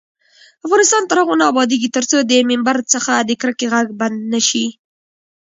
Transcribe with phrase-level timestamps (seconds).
[0.65, 4.65] افغانستان تر هغو نه ابادیږي، ترڅو د ممبر څخه د کرکې غږ بند نشي.